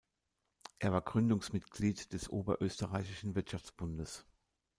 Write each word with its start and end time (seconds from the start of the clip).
Er 0.79 0.91
war 0.93 1.01
Gründungsmitglied 1.01 2.11
des 2.13 2.27
Oberösterreichischen 2.31 3.35
Wirtschaftsbundes. 3.35 4.25